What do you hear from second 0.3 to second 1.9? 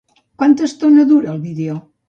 Quanta estona dura el vídeo?